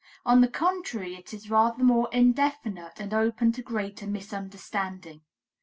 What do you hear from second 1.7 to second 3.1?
more indefinite